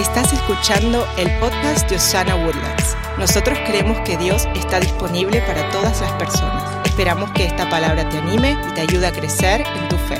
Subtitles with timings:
[0.00, 2.96] Estás escuchando el podcast de Osana Woodlands.
[3.18, 6.86] Nosotros creemos que Dios está disponible para todas las personas.
[6.86, 10.16] Esperamos que esta palabra te anime y te ayude a crecer en tu fe.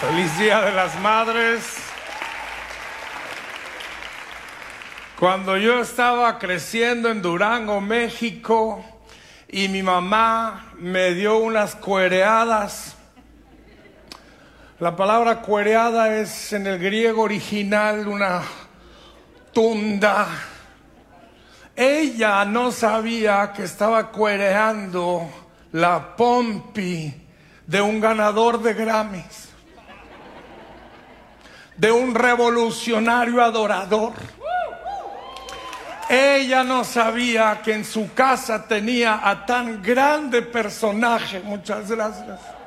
[0.00, 1.76] Feliz Día de las Madres.
[5.20, 8.82] Cuando yo estaba creciendo en Durango, México,
[9.46, 12.96] y mi mamá me dio unas cuereadas,
[14.80, 18.42] la palabra cuereada es en el griego original una
[19.52, 20.28] tunda.
[21.74, 25.28] Ella no sabía que estaba cuereando
[25.72, 27.12] la pompi
[27.66, 29.48] de un ganador de Grammys,
[31.76, 34.12] de un revolucionario adorador.
[36.08, 41.40] Ella no sabía que en su casa tenía a tan grande personaje.
[41.40, 42.57] Muchas gracias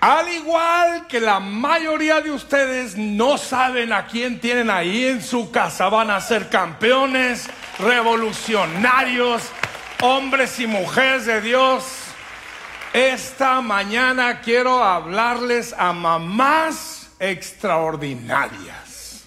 [0.00, 5.50] Al igual que la mayoría de ustedes no saben a quién tienen ahí en su
[5.50, 7.48] casa, van a ser campeones,
[7.80, 9.42] revolucionarios,
[10.00, 11.84] hombres y mujeres de Dios.
[12.92, 19.26] Esta mañana quiero hablarles a mamás extraordinarias.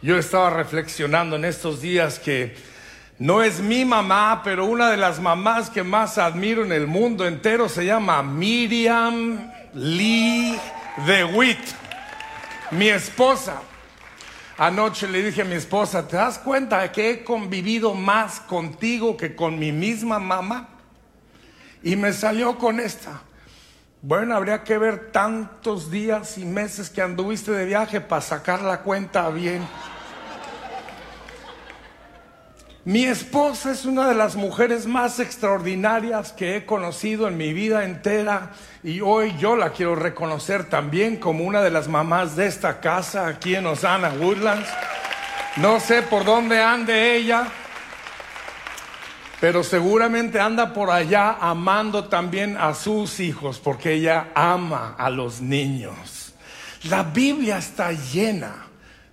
[0.00, 2.56] Yo estaba reflexionando en estos días que
[3.18, 7.26] no es mi mamá, pero una de las mamás que más admiro en el mundo
[7.26, 10.58] entero se llama Miriam Lee
[11.06, 11.58] DeWitt,
[12.70, 13.60] mi esposa.
[14.56, 19.36] Anoche le dije a mi esposa, ¿te das cuenta que he convivido más contigo que
[19.36, 20.68] con mi misma mamá?
[21.82, 23.22] Y me salió con esta.
[24.02, 28.80] Bueno, habría que ver tantos días y meses que anduviste de viaje para sacar la
[28.80, 29.66] cuenta bien.
[32.84, 37.84] Mi esposa es una de las mujeres más extraordinarias que he conocido en mi vida
[37.84, 42.80] entera y hoy yo la quiero reconocer también como una de las mamás de esta
[42.80, 44.68] casa aquí en Osana Woodlands.
[45.56, 47.48] No sé por dónde ande ella,
[49.40, 55.40] pero seguramente anda por allá amando también a sus hijos porque ella ama a los
[55.40, 56.32] niños.
[56.84, 58.67] La Biblia está llena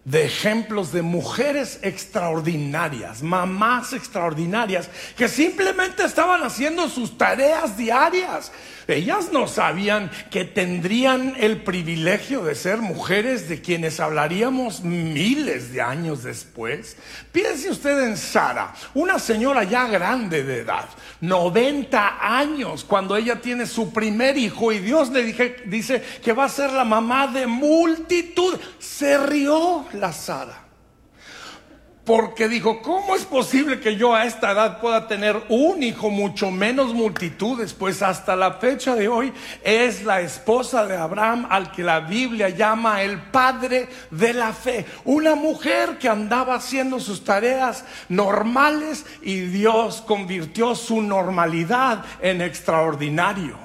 [0.05, 8.51] de ejemplos de mujeres extraordinarias, mamás extraordinarias, que simplemente estaban haciendo sus tareas diarias.
[8.87, 15.81] Ellas no sabían que tendrían el privilegio de ser mujeres de quienes hablaríamos miles de
[15.81, 16.97] años después.
[17.31, 20.85] Piense usted en Sara, una señora ya grande de edad,
[21.21, 25.23] 90 años, cuando ella tiene su primer hijo y Dios le
[25.65, 28.57] dice que va a ser la mamá de multitud.
[28.79, 30.64] Se rió la Sara
[32.05, 36.51] porque dijo, ¿cómo es posible que yo a esta edad pueda tener un hijo, mucho
[36.51, 37.73] menos multitudes?
[37.73, 39.33] Pues hasta la fecha de hoy
[39.63, 44.85] es la esposa de Abraham al que la Biblia llama el padre de la fe.
[45.03, 53.64] Una mujer que andaba haciendo sus tareas normales y Dios convirtió su normalidad en extraordinario.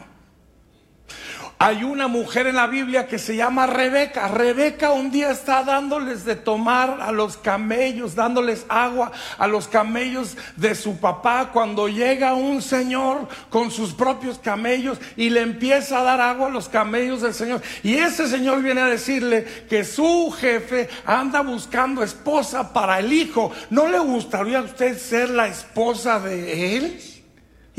[1.62, 4.28] Hay una mujer en la Biblia que se llama Rebeca.
[4.28, 10.38] Rebeca un día está dándoles de tomar a los camellos, dándoles agua a los camellos
[10.56, 16.02] de su papá cuando llega un señor con sus propios camellos y le empieza a
[16.02, 17.60] dar agua a los camellos del señor.
[17.82, 23.52] Y ese señor viene a decirle que su jefe anda buscando esposa para el hijo.
[23.68, 27.09] ¿No le gustaría a usted ser la esposa de él?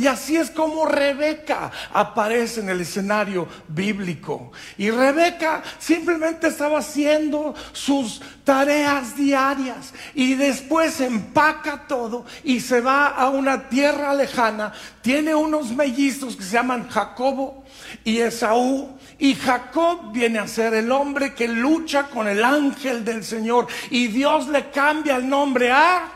[0.01, 4.51] Y así es como Rebeca aparece en el escenario bíblico.
[4.75, 13.09] Y Rebeca simplemente estaba haciendo sus tareas diarias y después empaca todo y se va
[13.09, 14.73] a una tierra lejana.
[15.03, 17.63] Tiene unos mellizos que se llaman Jacobo
[18.03, 18.97] y Esaú.
[19.19, 23.67] Y Jacob viene a ser el hombre que lucha con el ángel del Señor.
[23.91, 26.11] Y Dios le cambia el nombre a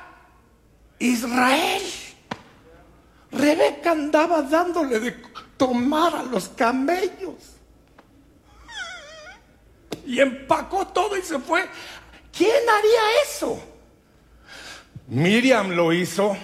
[0.98, 1.84] Israel.
[3.38, 5.12] Rebeca andaba dándole de
[5.58, 7.36] tomar a los camellos.
[10.06, 11.68] Y empacó todo y se fue.
[12.36, 13.60] ¿Quién haría eso?
[15.08, 16.38] Miriam lo hizo.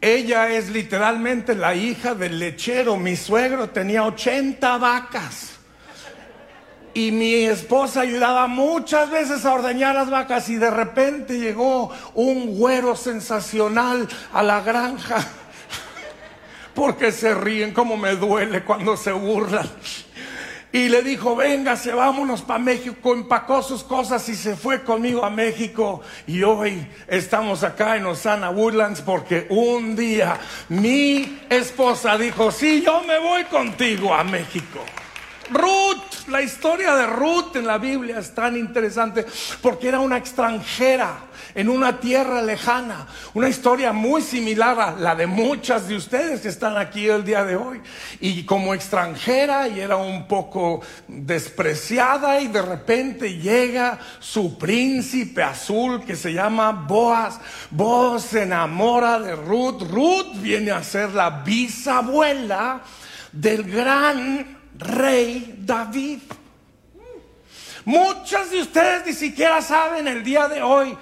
[0.00, 2.96] Ella es literalmente la hija del lechero.
[2.96, 5.58] Mi suegro tenía 80 vacas.
[6.94, 12.56] Y mi esposa ayudaba muchas veces a ordeñar las vacas y de repente llegó un
[12.56, 15.24] güero sensacional a la granja.
[16.78, 19.68] Porque se ríen, como me duele cuando se burlan.
[20.70, 23.14] Y le dijo, véngase, vámonos para México.
[23.14, 26.02] Empacó sus cosas y se fue conmigo a México.
[26.28, 30.38] Y hoy estamos acá en Osana Woodlands porque un día
[30.68, 34.84] mi esposa dijo, sí, yo me voy contigo a México.
[35.50, 39.26] Ruth, la historia de Ruth en la Biblia es tan interesante
[39.62, 45.26] porque era una extranjera en una tierra lejana, una historia muy similar a la de
[45.26, 47.80] muchas de ustedes que están aquí el día de hoy.
[48.20, 56.04] Y como extranjera y era un poco despreciada y de repente llega su príncipe azul
[56.04, 57.40] que se llama Boaz.
[57.70, 59.82] Boaz se enamora de Ruth.
[59.90, 62.82] Ruth viene a ser la bisabuela
[63.32, 66.20] del gran rey David.
[67.84, 70.96] Muchas de ustedes ni siquiera saben el día de hoy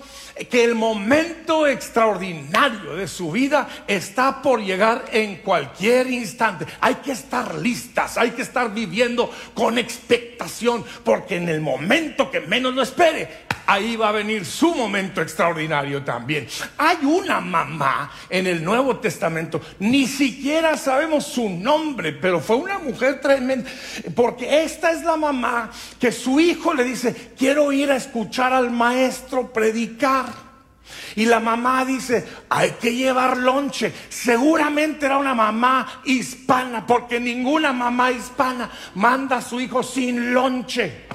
[0.51, 6.67] que el momento extraordinario de su vida está por llegar en cualquier instante.
[6.81, 12.41] Hay que estar listas, hay que estar viviendo con expectación, porque en el momento que
[12.41, 16.47] menos lo espere, ahí va a venir su momento extraordinario también.
[16.79, 22.79] Hay una mamá en el Nuevo Testamento, ni siquiera sabemos su nombre, pero fue una
[22.79, 23.69] mujer tremenda,
[24.15, 25.71] porque esta es la mamá
[26.01, 30.47] que su hijo le dice, quiero ir a escuchar al maestro predicar.
[31.17, 33.93] Y la mamá dice, hay que llevar lonche.
[34.09, 41.07] Seguramente era una mamá hispana, porque ninguna mamá hispana manda a su hijo sin lonche.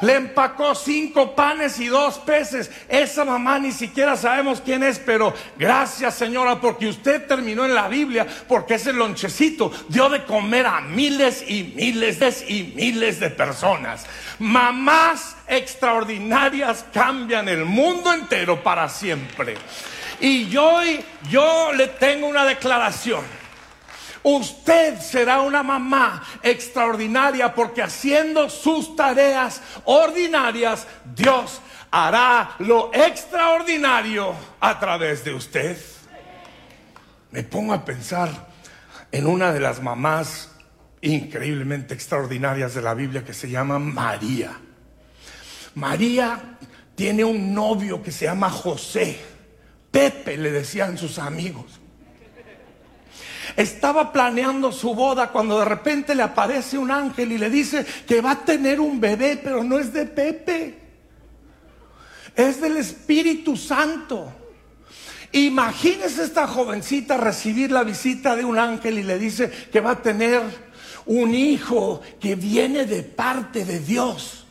[0.00, 2.70] Le empacó cinco panes y dos peces.
[2.88, 7.88] Esa mamá ni siquiera sabemos quién es, pero gracias señora porque usted terminó en la
[7.88, 14.06] Biblia, porque ese lonchecito dio de comer a miles y miles y miles de personas.
[14.38, 19.56] Mamás extraordinarias cambian el mundo entero para siempre.
[20.20, 20.80] Y yo,
[21.28, 23.43] yo le tengo una declaración.
[24.24, 31.60] Usted será una mamá extraordinaria porque haciendo sus tareas ordinarias, Dios
[31.90, 35.76] hará lo extraordinario a través de usted.
[37.32, 38.30] Me pongo a pensar
[39.12, 40.50] en una de las mamás
[41.02, 44.58] increíblemente extraordinarias de la Biblia que se llama María.
[45.74, 46.56] María
[46.94, 49.20] tiene un novio que se llama José.
[49.90, 51.78] Pepe le decían sus amigos.
[53.56, 58.20] Estaba planeando su boda cuando de repente le aparece un ángel y le dice que
[58.20, 60.78] va a tener un bebé, pero no es de Pepe.
[62.34, 64.32] Es del Espíritu Santo.
[65.32, 70.02] Imagínese esta jovencita recibir la visita de un ángel y le dice que va a
[70.02, 70.42] tener
[71.06, 74.43] un hijo que viene de parte de Dios.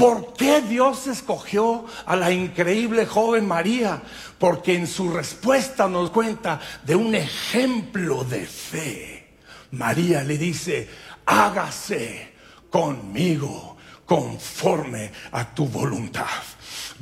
[0.00, 4.00] ¿Por qué Dios escogió a la increíble joven María?
[4.38, 9.34] Porque en su respuesta nos cuenta de un ejemplo de fe.
[9.72, 10.88] María le dice,
[11.26, 12.32] hágase
[12.70, 13.76] conmigo
[14.06, 16.24] conforme a tu voluntad.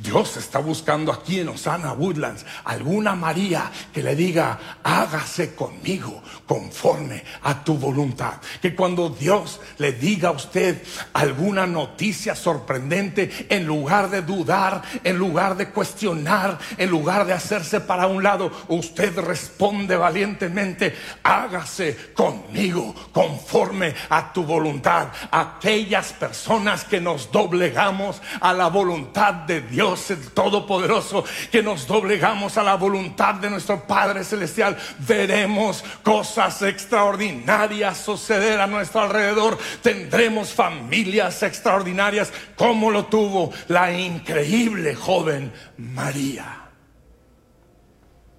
[0.01, 7.23] Dios está buscando aquí en Osana Woodlands alguna María que le diga, hágase conmigo conforme
[7.43, 8.35] a tu voluntad.
[8.61, 10.81] Que cuando Dios le diga a usted
[11.11, 17.81] alguna noticia sorprendente, en lugar de dudar, en lugar de cuestionar, en lugar de hacerse
[17.81, 25.09] para un lado, usted responde valientemente, hágase conmigo conforme a tu voluntad.
[25.29, 32.57] Aquellas personas que nos doblegamos a la voluntad de Dios el Todopoderoso, que nos doblegamos
[32.57, 39.57] a la voluntad de nuestro Padre Celestial, veremos cosas extraordinarias suceder a nuestro alrededor.
[39.81, 46.69] Tendremos familias extraordinarias como lo tuvo la increíble joven María.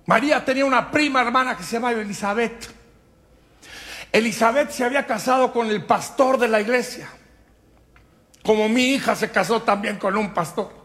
[0.07, 2.75] María tenía una prima hermana que se llamaba Elizabeth.
[4.13, 7.09] Elizabeth se había casado con el pastor de la iglesia,
[8.43, 10.80] como mi hija se casó también con un pastor.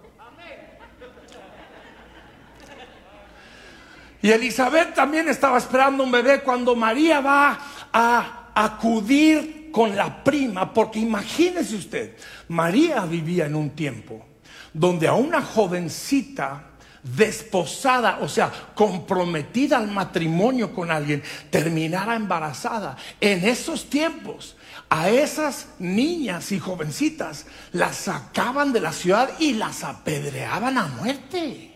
[4.25, 7.60] Y Elizabeth también estaba esperando un bebé cuando María va
[7.94, 12.15] a acudir con la prima, porque imagínese usted,
[12.48, 14.25] María vivía en un tiempo
[14.74, 16.72] donde a una jovencita
[17.03, 22.98] desposada, o sea, comprometida al matrimonio con alguien, terminara embarazada.
[23.22, 24.58] En esos tiempos,
[24.89, 31.75] a esas niñas y jovencitas las sacaban de la ciudad y las apedreaban a muerte.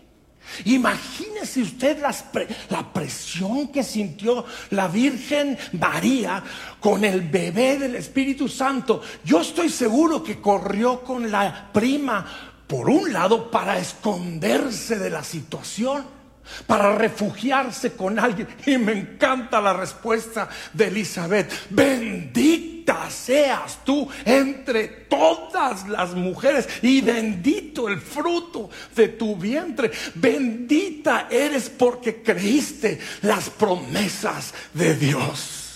[0.65, 1.99] Imagínese usted
[2.69, 6.43] la presión que sintió la Virgen María
[6.79, 9.01] con el bebé del Espíritu Santo.
[9.23, 12.25] Yo estoy seguro que corrió con la prima,
[12.67, 16.19] por un lado, para esconderse de la situación
[16.65, 18.47] para refugiarse con alguien.
[18.65, 21.69] Y me encanta la respuesta de Elizabeth.
[22.89, 29.91] Bendita seas tú entre todas las mujeres y bendito el fruto de tu vientre.
[30.15, 35.68] Bendita eres porque creíste las promesas de Dios.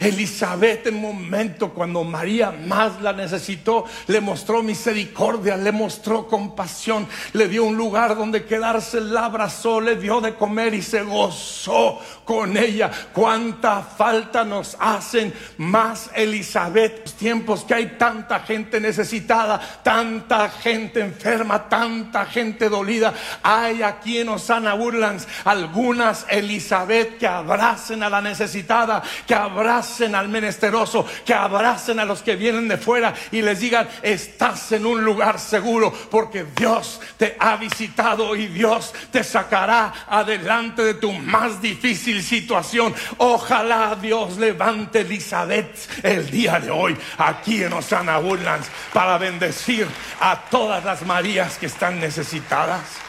[0.00, 7.48] Elizabeth en momento cuando María más la necesitó, le mostró misericordia, le mostró compasión, le
[7.48, 12.56] dio un lugar donde quedarse, la abrazó, le dio de comer y se gozó con
[12.56, 12.90] ella.
[13.12, 21.68] Cuánta falta nos hacen más Elizabeth, tiempos que hay tanta gente necesitada, tanta gente enferma,
[21.68, 23.14] tanta gente dolida.
[23.42, 30.28] Hay aquí en Osana Woodlands algunas Elizabeth que abracen a la necesitada, que abracen al
[30.28, 35.04] menesteroso, que abracen a los que vienen de fuera y les digan, estás en un
[35.04, 41.60] lugar seguro porque Dios te ha visitado y Dios te sacará adelante de tu más
[41.62, 42.94] difícil situación.
[43.18, 49.86] Ojalá Dios levante Elizabeth el día de hoy aquí en Osana Woodlands para bendecir
[50.20, 53.05] a todas las Marías que están necesitadas.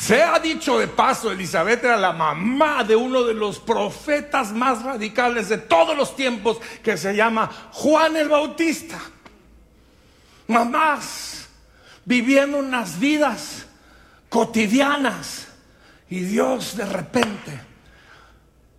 [0.00, 4.82] Se ha dicho de paso, Elizabeth era la mamá de uno de los profetas más
[4.82, 8.98] radicales de todos los tiempos que se llama Juan el Bautista.
[10.48, 11.50] Mamás
[12.06, 13.66] viviendo unas vidas
[14.30, 15.48] cotidianas
[16.08, 17.60] y Dios de repente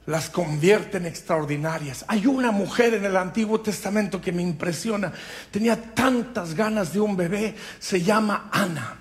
[0.07, 2.03] las convierte en extraordinarias.
[2.07, 5.13] Hay una mujer en el Antiguo Testamento que me impresiona.
[5.51, 9.00] Tenía tantas ganas de un bebé, se llama Ana.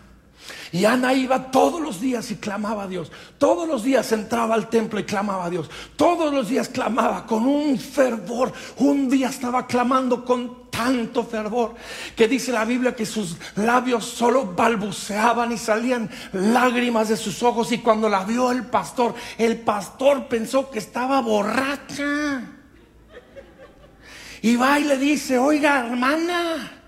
[0.72, 3.10] Y Ana iba todos los días y clamaba a Dios.
[3.38, 5.68] Todos los días entraba al templo y clamaba a Dios.
[5.96, 8.52] Todos los días clamaba con un fervor.
[8.78, 11.74] Un día estaba clamando con tanto fervor
[12.16, 17.72] que dice la Biblia que sus labios solo balbuceaban y salían lágrimas de sus ojos.
[17.72, 22.42] Y cuando la vio el pastor, el pastor pensó que estaba borracha.
[24.42, 26.79] Y va y le dice, oiga hermana.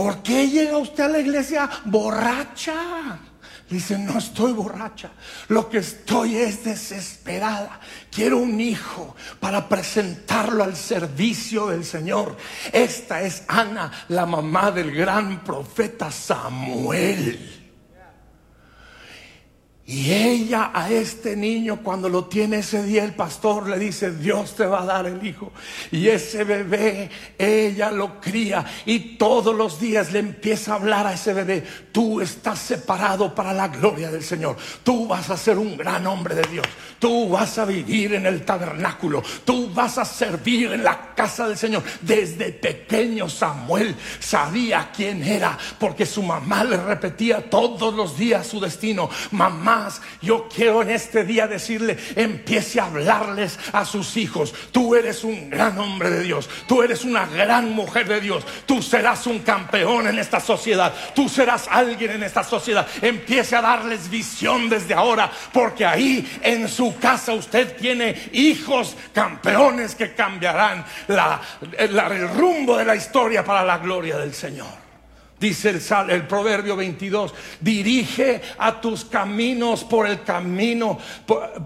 [0.00, 3.18] ¿Por qué llega usted a la iglesia borracha?
[3.68, 5.10] Dice, no estoy borracha,
[5.48, 7.78] lo que estoy es desesperada.
[8.10, 12.34] Quiero un hijo para presentarlo al servicio del Señor.
[12.72, 17.59] Esta es Ana, la mamá del gran profeta Samuel.
[19.90, 24.54] Y ella a este niño cuando lo tiene ese día el pastor le dice, Dios
[24.54, 25.50] te va a dar el hijo.
[25.90, 31.14] Y ese bebé, ella lo cría y todos los días le empieza a hablar a
[31.14, 34.56] ese bebé, tú estás separado para la gloria del Señor.
[34.84, 36.66] Tú vas a ser un gran hombre de Dios.
[37.00, 39.24] Tú vas a vivir en el tabernáculo.
[39.44, 41.82] Tú vas a servir en la casa del Señor.
[42.02, 48.60] Desde pequeño Samuel sabía quién era porque su mamá le repetía todos los días su
[48.60, 49.08] destino.
[49.32, 49.79] Mamá,
[50.20, 54.54] yo quiero en este día decirle, empiece a hablarles a sus hijos.
[54.72, 56.48] Tú eres un gran hombre de Dios.
[56.66, 58.44] Tú eres una gran mujer de Dios.
[58.66, 60.92] Tú serás un campeón en esta sociedad.
[61.14, 62.86] Tú serás alguien en esta sociedad.
[63.00, 69.94] Empiece a darles visión desde ahora, porque ahí en su casa usted tiene hijos campeones
[69.94, 70.84] que cambiarán
[71.78, 74.79] el rumbo de la historia para la gloria del Señor.
[75.40, 77.32] Dice el, el, proverbio 22,
[77.62, 80.98] dirige a tus caminos por el camino,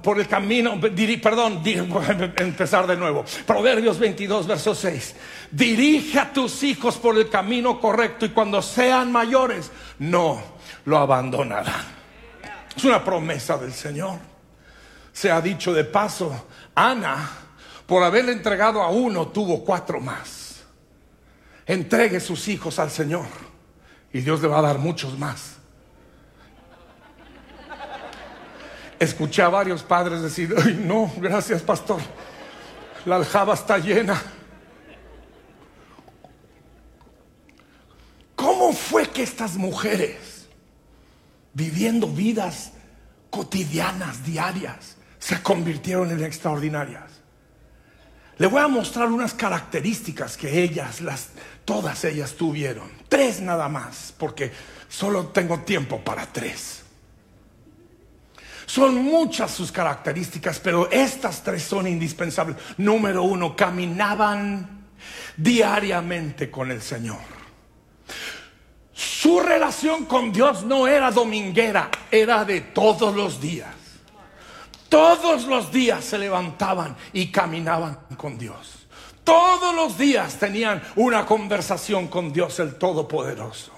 [0.00, 1.61] por, el camino, perdón,
[2.37, 3.25] empezar de nuevo.
[3.45, 5.16] Proverbios 22, verso 6.
[5.50, 10.40] Dirige a tus hijos por el camino correcto y cuando sean mayores, no
[10.85, 11.85] lo abandonarán.
[12.76, 14.21] Es una promesa del Señor.
[15.12, 17.28] Se ha dicho de paso, Ana,
[17.87, 20.62] por haberle entregado a uno, tuvo cuatro más.
[21.66, 23.43] Entregue sus hijos al Señor
[24.14, 25.56] y Dios le va a dar muchos más.
[29.00, 32.00] Escuché a varios padres decir, ay no, gracias pastor,
[33.04, 34.23] la aljaba está llena.
[38.37, 40.47] ¿Cómo fue que estas mujeres,
[41.52, 42.71] viviendo vidas
[43.30, 47.13] cotidianas, diarias, se convirtieron en extraordinarias?
[48.38, 51.28] Le voy a mostrar unas características que ellas, las,
[51.64, 52.90] todas ellas tuvieron.
[53.08, 54.52] Tres nada más, porque
[54.88, 56.82] solo tengo tiempo para tres.
[58.66, 62.56] Son muchas sus características, pero estas tres son indispensables.
[62.78, 64.86] Número uno, caminaban
[65.36, 67.20] diariamente con el Señor.
[68.92, 73.83] Su relación con Dios no era dominguera, era de todos los días.
[74.94, 78.86] Todos los días se levantaban y caminaban con Dios.
[79.24, 83.72] Todos los días tenían una conversación con Dios el Todopoderoso.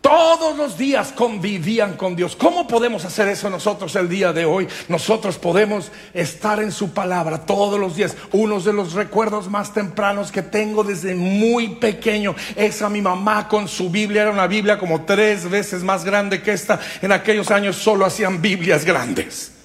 [0.00, 2.36] Todos los días convivían con Dios.
[2.36, 4.68] ¿Cómo podemos hacer eso nosotros el día de hoy?
[4.86, 8.16] Nosotros podemos estar en su palabra todos los días.
[8.30, 13.48] Uno de los recuerdos más tempranos que tengo desde muy pequeño es a mi mamá
[13.48, 14.22] con su Biblia.
[14.22, 16.78] Era una Biblia como tres veces más grande que esta.
[17.02, 19.55] En aquellos años solo hacían Biblias grandes.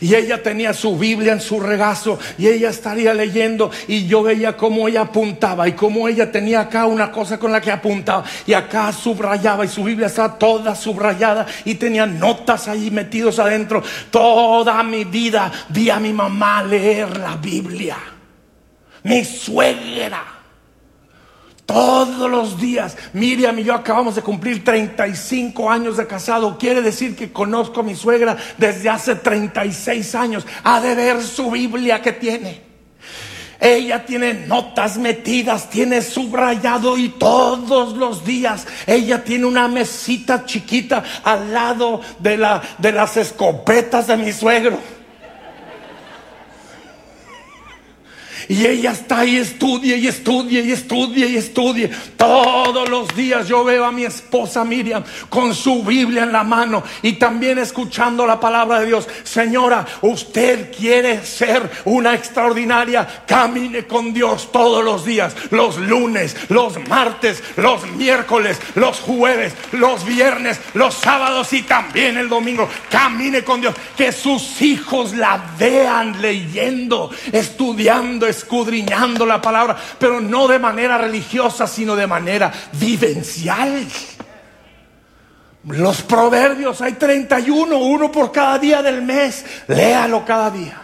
[0.00, 4.56] Y ella tenía su Biblia en su regazo y ella estaría leyendo y yo veía
[4.56, 8.52] cómo ella apuntaba y cómo ella tenía acá una cosa con la que apuntaba y
[8.52, 13.82] acá subrayaba y su Biblia estaba toda subrayada y tenía notas ahí metidos adentro.
[14.10, 17.96] Toda mi vida vi a mi mamá leer la Biblia.
[19.02, 20.39] Mi suegra
[21.72, 26.58] todos los días, Miriam y yo acabamos de cumplir 35 años de casado.
[26.58, 30.46] Quiere decir que conozco a mi suegra desde hace 36 años.
[30.64, 32.62] Ha de ver su Biblia que tiene.
[33.60, 41.04] Ella tiene notas metidas, tiene subrayado y todos los días ella tiene una mesita chiquita
[41.22, 44.99] al lado de, la, de las escopetas de mi suegro.
[48.50, 51.88] Y ella está ahí, estudie y estudie y estudie y estudie.
[52.16, 56.82] Todos los días yo veo a mi esposa Miriam con su Biblia en la mano
[57.00, 59.06] y también escuchando la palabra de Dios.
[59.22, 63.22] Señora, usted quiere ser una extraordinaria.
[63.24, 65.32] Camine con Dios todos los días.
[65.52, 72.28] Los lunes, los martes, los miércoles, los jueves, los viernes, los sábados y también el
[72.28, 72.68] domingo.
[72.90, 73.76] Camine con Dios.
[73.96, 81.66] Que sus hijos la vean leyendo, estudiando, escudriñando la palabra, pero no de manera religiosa,
[81.66, 83.86] sino de manera vivencial.
[85.64, 90.80] Los proverbios, hay 31, uno por cada día del mes, léalo cada día.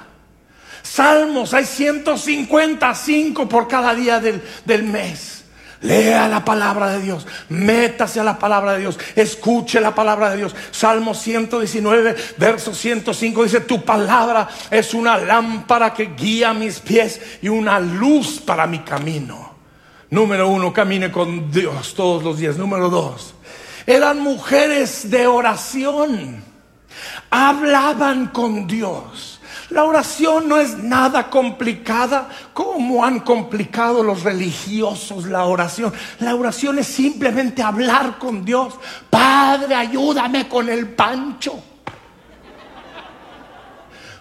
[0.83, 5.36] Salmos, hay 155 por cada día del, del mes.
[5.83, 10.39] Lea la palabra de Dios, métase a la palabra de Dios, escuche la palabra de
[10.39, 10.55] Dios.
[10.71, 17.49] Salmo 119, verso 105 dice, tu palabra es una lámpara que guía mis pies y
[17.49, 19.55] una luz para mi camino.
[20.11, 22.57] Número uno, camine con Dios todos los días.
[22.57, 23.35] Número dos,
[23.87, 26.43] eran mujeres de oración,
[27.31, 29.36] hablaban con Dios.
[29.71, 35.93] La oración no es nada complicada como han complicado los religiosos la oración.
[36.21, 38.75] La oración es simplemente hablar con Dios.
[39.11, 41.61] Padre, ayúdame con el pancho.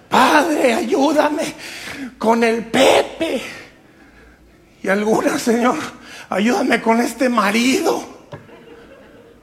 [0.10, 1.54] Padre, ayúdame
[2.18, 3.42] con el Pepe.
[4.82, 5.78] Y alguna, Señor,
[6.30, 8.04] ayúdame con este marido.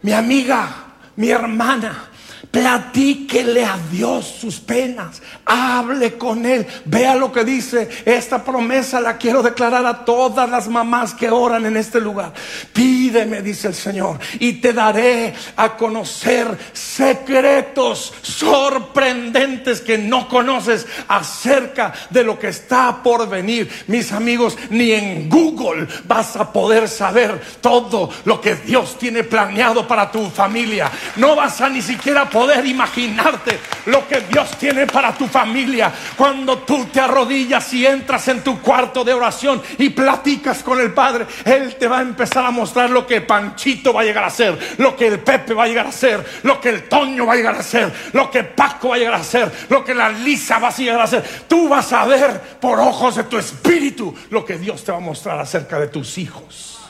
[0.03, 0.69] Mi amiga,
[1.15, 2.11] mi hermana
[2.53, 5.23] Platíquele a Dios sus penas.
[5.47, 6.67] Hable con Él.
[6.85, 7.89] Vea lo que dice.
[8.05, 12.35] Esta promesa la quiero declarar a todas las mamás que oran en este lugar.
[12.75, 21.95] Pídeme, dice el Señor, y te daré a conocer secretos sorprendentes que no conoces acerca
[22.11, 23.71] de lo que está por venir.
[23.87, 29.89] Mis amigos, ni en Google vas a poder saber todo lo que Dios tiene planeado
[29.89, 30.91] para tu familia.
[31.17, 35.93] No vas a ni siquiera poder poder imaginarte lo que Dios tiene para tu familia.
[36.17, 40.93] Cuando tú te arrodillas y entras en tu cuarto de oración y platicas con el
[40.93, 44.31] Padre, Él te va a empezar a mostrar lo que Panchito va a llegar a
[44.31, 47.35] ser, lo que el Pepe va a llegar a ser, lo que el Toño va
[47.35, 50.09] a llegar a ser, lo que Paco va a llegar a ser, lo que la
[50.09, 51.23] Lisa va a llegar a ser.
[51.47, 55.01] Tú vas a ver por ojos de tu espíritu lo que Dios te va a
[55.01, 56.81] mostrar acerca de tus hijos.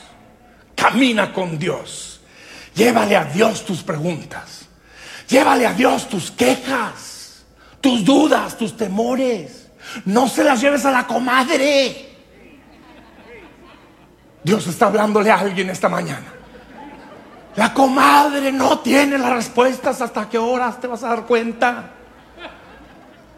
[0.75, 2.21] Camina con Dios.
[2.73, 4.62] Llévale a Dios tus preguntas.
[5.33, 7.43] Llévale a Dios tus quejas,
[7.81, 9.67] tus dudas, tus temores.
[10.05, 12.11] No se las lleves a la comadre.
[14.43, 16.31] Dios está hablándole a alguien esta mañana.
[17.55, 21.89] La comadre no tiene las respuestas hasta qué horas te vas a dar cuenta.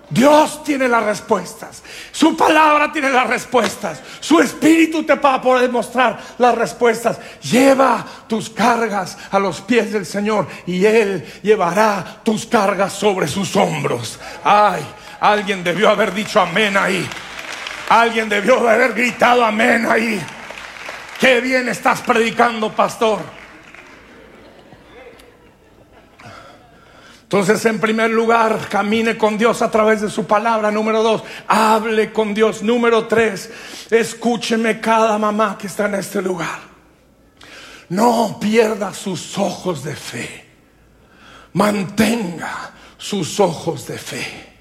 [0.10, 1.82] Dios tiene las respuestas.
[2.12, 4.02] Su palabra tiene las respuestas.
[4.20, 7.20] Su espíritu te va a poder mostrar las respuestas.
[7.42, 13.56] Lleva tus cargas a los pies del Señor y Él llevará tus cargas sobre sus
[13.56, 14.20] hombros.
[14.44, 14.86] Ay,
[15.20, 17.08] alguien debió haber dicho amén ahí.
[17.90, 20.22] Alguien debió haber gritado amén ahí.
[21.20, 23.45] Qué bien estás predicando, pastor.
[27.26, 30.70] Entonces, en primer lugar, camine con Dios a través de su palabra.
[30.70, 32.62] Número dos, hable con Dios.
[32.62, 33.50] Número tres,
[33.90, 36.60] escúcheme cada mamá que está en este lugar.
[37.90, 40.46] No pierda sus ojos de fe.
[41.54, 44.55] Mantenga sus ojos de fe.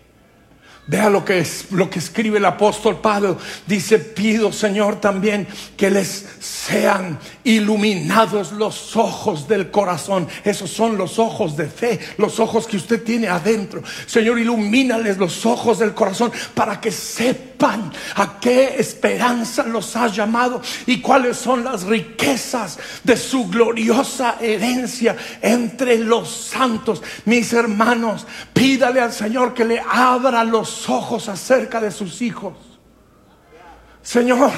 [0.87, 3.38] Vea lo que, es, lo que escribe el apóstol Pablo.
[3.66, 10.29] Dice, pido Señor también que les sean iluminados los ojos del corazón.
[10.44, 13.83] Esos son los ojos de fe, los ojos que usted tiene adentro.
[14.07, 20.14] Señor, ilumínales los ojos del corazón para que sepa sepan a qué esperanza los has
[20.14, 27.03] llamado y cuáles son las riquezas de su gloriosa herencia entre los santos.
[27.25, 32.54] Mis hermanos, pídale al Señor que le abra los ojos acerca de sus hijos.
[34.02, 34.52] Señor,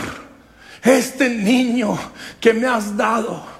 [0.82, 1.98] este niño
[2.40, 3.56] que me has dado,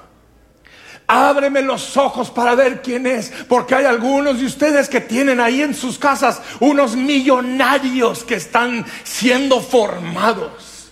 [1.08, 5.62] Ábreme los ojos para ver quién es, porque hay algunos de ustedes que tienen ahí
[5.62, 10.90] en sus casas unos millonarios que están siendo formados.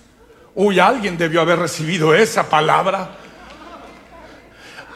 [0.53, 3.17] Uy, alguien debió haber recibido esa palabra.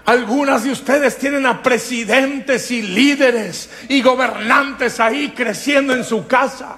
[0.09, 6.77] Algunas de ustedes tienen a presidentes y líderes y gobernantes ahí creciendo en su casa.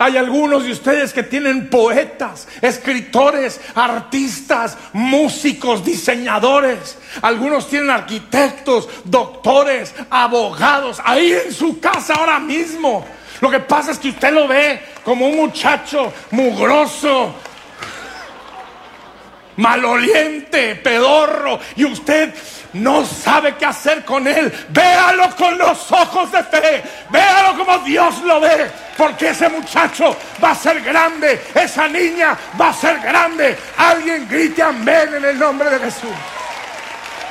[0.00, 6.98] Hay algunos de ustedes que tienen poetas, escritores, artistas, músicos, diseñadores.
[7.22, 13.06] Algunos tienen arquitectos, doctores, abogados, ahí en su casa ahora mismo.
[13.40, 17.32] Lo que pasa es que usted lo ve como un muchacho mugroso,
[19.54, 22.34] maloliente, pedorro, y usted
[22.74, 24.52] no sabe qué hacer con él.
[24.70, 26.82] Véalo con los ojos de fe.
[27.10, 28.70] Véalo como Dios lo ve.
[28.96, 31.40] Porque ese muchacho va a ser grande.
[31.54, 33.58] Esa niña va a ser grande.
[33.76, 36.10] Alguien grite amén en el nombre de Jesús.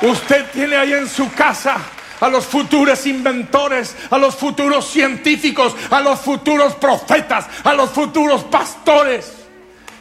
[0.02, 1.76] Usted tiene ahí en su casa
[2.20, 8.44] a los futuros inventores, a los futuros científicos, a los futuros profetas, a los futuros
[8.44, 9.32] pastores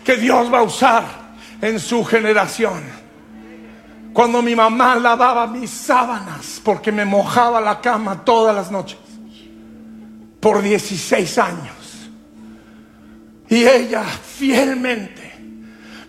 [0.04, 1.04] que Dios va a usar
[1.62, 3.01] en su generación.
[4.14, 9.00] Cuando mi mamá lavaba mis sábanas porque me mojaba la cama todas las noches.
[10.40, 11.76] Por 16 años.
[13.48, 15.34] Y ella fielmente,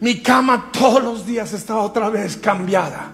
[0.01, 3.13] mi cama todos los días estaba otra vez cambiada.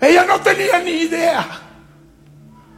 [0.00, 1.46] Ella no tenía ni idea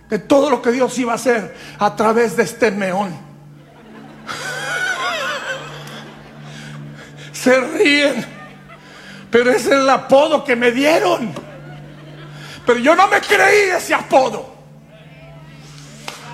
[0.09, 3.11] de todo lo que Dios iba a hacer a través de este meón.
[7.33, 8.36] Se ríen
[9.31, 11.33] pero ese es el apodo que me dieron.
[12.65, 14.55] Pero yo no me creí ese apodo.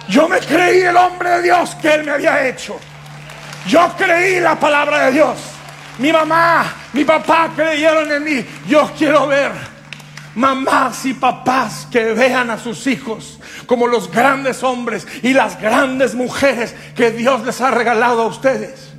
[0.08, 2.78] Yo me creí el hombre de Dios que Él me había hecho.
[3.66, 5.38] Yo creí la palabra de Dios.
[5.98, 8.46] Mi mamá, mi papá creyeron en mí.
[8.66, 9.52] Yo quiero ver
[10.34, 16.14] mamás y papás que vean a sus hijos como los grandes hombres y las grandes
[16.14, 18.91] mujeres que Dios les ha regalado a ustedes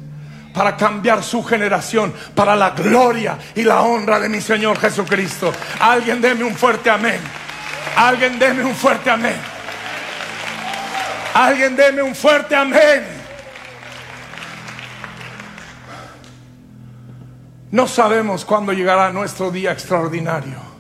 [0.54, 5.52] para cambiar su generación, para la gloria y la honra de mi Señor Jesucristo.
[5.80, 7.20] Alguien deme un fuerte amén.
[7.96, 9.38] Alguien deme un fuerte amén.
[11.34, 13.04] Alguien deme un fuerte amén.
[17.72, 20.74] No sabemos cuándo llegará nuestro día extraordinario.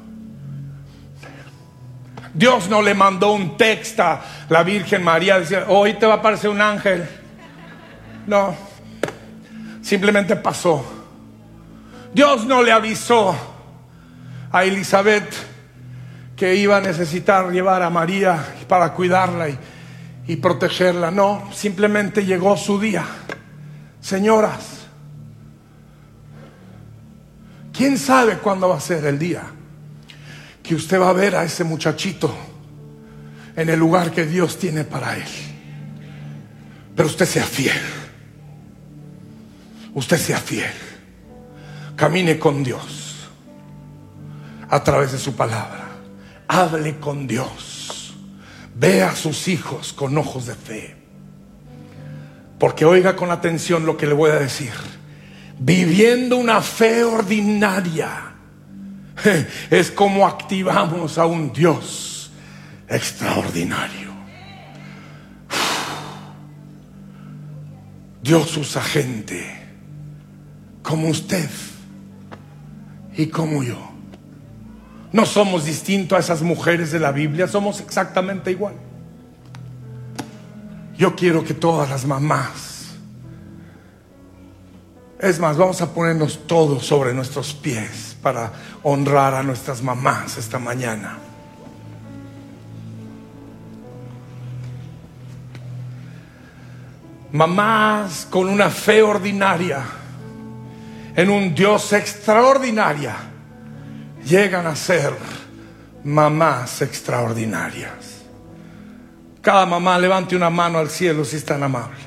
[2.35, 6.17] Dios no le mandó un texto a la Virgen María, decía, hoy te va a
[6.17, 7.07] aparecer un ángel.
[8.27, 8.72] No.
[9.83, 10.83] Simplemente pasó.
[12.13, 13.35] Dios no le avisó
[14.49, 15.29] a Elizabeth
[16.37, 19.49] que iba a necesitar llevar a María para cuidarla
[20.25, 21.11] y, protegerla.
[21.11, 23.05] No, simplemente llegó su día.
[23.99, 24.87] Señoras,
[27.73, 29.43] ¿quién sabe cuándo va a ser el día
[30.63, 32.33] que usted va a ver a ese muchachito
[33.55, 35.27] en el lugar que Dios tiene para él?
[36.95, 38.02] Pero usted sea fiel
[39.93, 40.71] usted sea fiel.
[41.95, 43.29] Camine con Dios
[44.69, 45.89] a través de su palabra.
[46.47, 48.15] Hable con Dios.
[48.75, 50.95] Vea a sus hijos con ojos de fe.
[52.59, 54.73] Porque oiga con atención lo que le voy a decir.
[55.59, 58.33] Viviendo una fe ordinaria
[59.69, 62.31] es como activamos a un Dios
[62.87, 64.11] extraordinario.
[68.21, 69.62] Dios usa gente
[70.83, 71.49] como usted
[73.15, 73.79] y como yo.
[75.11, 78.75] No somos distintos a esas mujeres de la Biblia, somos exactamente igual.
[80.97, 82.95] Yo quiero que todas las mamás,
[85.19, 88.51] es más, vamos a ponernos todos sobre nuestros pies para
[88.83, 91.17] honrar a nuestras mamás esta mañana.
[97.31, 99.83] Mamás con una fe ordinaria
[101.15, 103.15] en un Dios extraordinaria,
[104.25, 105.13] llegan a ser
[106.03, 108.23] mamás extraordinarias.
[109.41, 111.99] Cada mamá levante una mano al cielo si es tan amable.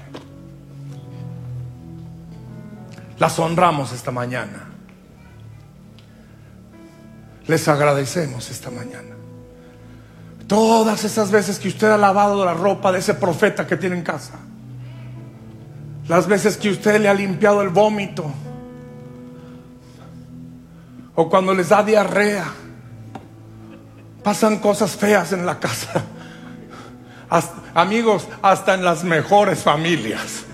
[3.18, 4.68] Las honramos esta mañana.
[7.46, 9.14] Les agradecemos esta mañana.
[10.46, 14.02] Todas esas veces que usted ha lavado la ropa de ese profeta que tiene en
[14.02, 14.34] casa.
[16.08, 18.32] Las veces que usted le ha limpiado el vómito.
[21.16, 22.46] O cuando les da diarrea.
[24.22, 26.04] Pasan cosas feas en la casa.
[27.74, 30.44] amigos, hasta en las mejores familias.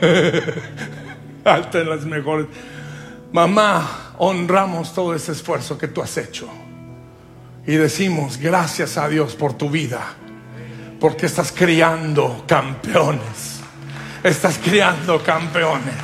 [1.44, 2.46] hasta en las mejores.
[3.32, 6.48] Mamá, honramos todo ese esfuerzo que tú has hecho.
[7.66, 10.00] Y decimos, gracias a Dios por tu vida.
[11.00, 13.60] Porque estás criando campeones.
[14.22, 15.94] Estás criando campeones.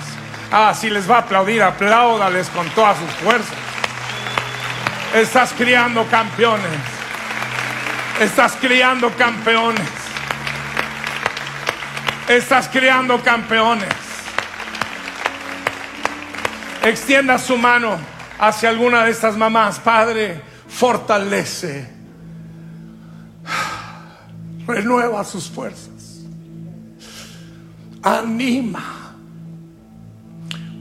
[0.53, 3.70] Ah, si les va a aplaudir, apláudales con todas sus fuerzas.
[5.15, 6.81] Estás criando campeones.
[8.21, 9.89] Estás criando campeones.
[12.29, 13.89] Estás criando campeones.
[16.85, 17.99] Extienda su mano
[18.39, 19.81] hacia alguna de estas mamás.
[19.81, 21.91] Padre, fortalece.
[24.67, 26.25] Renueva sus fuerzas.
[28.03, 29.17] Anima.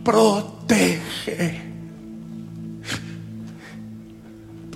[0.05, 1.68] Protege.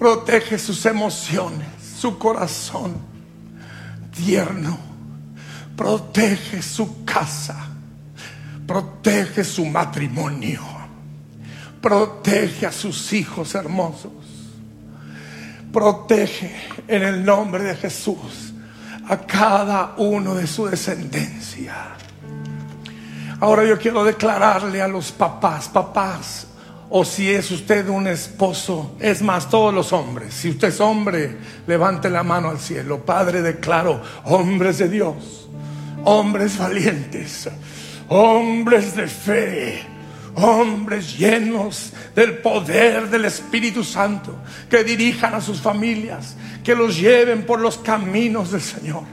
[0.03, 1.65] Protege sus emociones,
[1.97, 2.93] su corazón
[4.13, 4.77] tierno.
[5.77, 7.69] Protege su casa.
[8.67, 10.59] Protege su matrimonio.
[11.81, 14.11] Protege a sus hijos hermosos.
[15.71, 16.53] Protege
[16.85, 18.53] en el nombre de Jesús
[19.07, 21.75] a cada uno de su descendencia.
[23.39, 26.47] Ahora yo quiero declararle a los papás, papás,
[26.95, 31.37] o si es usted un esposo, es más, todos los hombres, si usted es hombre,
[31.65, 33.03] levante la mano al cielo.
[33.03, 35.49] Padre, declaro, hombres de Dios,
[36.03, 37.49] hombres valientes,
[38.09, 39.81] hombres de fe,
[40.35, 44.35] hombres llenos del poder del Espíritu Santo,
[44.69, 49.05] que dirijan a sus familias, que los lleven por los caminos del Señor.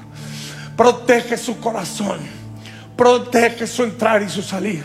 [0.77, 2.19] Protege su corazón,
[2.95, 4.85] protege su entrar y su salir,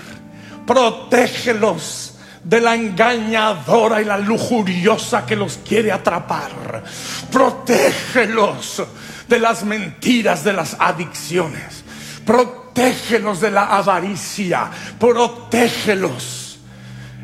[0.65, 2.14] protégelos
[2.45, 6.83] de la engañadora y la lujuriosa que los quiere atrapar.
[7.31, 8.83] Protégelos
[9.27, 11.83] de las mentiras, de las adicciones.
[12.23, 14.69] Protégelos de la avaricia.
[14.99, 16.45] Protégelos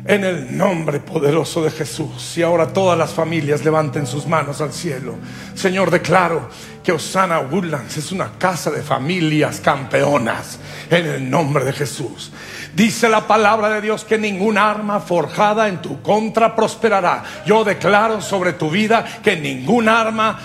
[0.04, 2.36] en el nombre poderoso de Jesús.
[2.36, 5.14] Y ahora todas las familias levanten sus manos al cielo.
[5.54, 6.48] Señor, declaro
[6.82, 10.58] que Osana Woodlands es una casa de familias campeonas
[10.90, 12.32] en el nombre de Jesús.
[12.74, 17.22] Dice la palabra de Dios que ninguna arma forjada en tu contra prosperará.
[17.44, 20.38] Yo declaro sobre tu vida que ninguna arma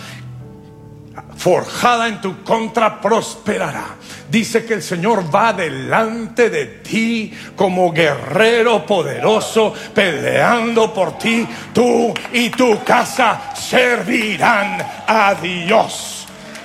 [1.38, 3.96] forjada en tu contra prosperará.
[4.30, 11.48] Dice que el Señor va delante de ti como guerrero poderoso, peleando por ti.
[11.74, 16.17] Tú y tu casa servirán a Dios.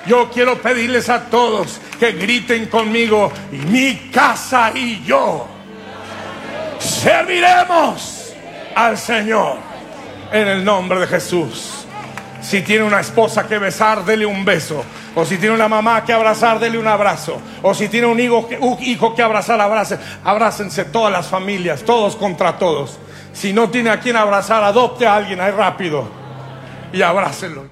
[0.06, 5.46] Yo quiero pedirles a todos que griten conmigo, mi casa y yo
[6.82, 8.32] serviremos
[8.74, 9.56] al Señor
[10.32, 11.86] en el nombre de Jesús.
[12.40, 14.84] Si tiene una esposa que besar, dele un beso.
[15.14, 17.40] O si tiene una mamá que abrazar, dele un abrazo.
[17.62, 19.98] O si tiene un hijo que, abrazar, abrace.
[20.24, 22.98] Abrácense todas las familias, todos contra todos.
[23.32, 26.08] Si no tiene a quien abrazar, adopte a alguien ahí rápido
[26.92, 27.66] y abrácelo.